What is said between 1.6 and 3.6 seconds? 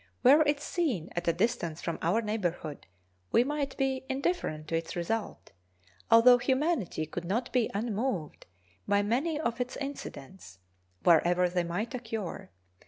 from our neighborhood, we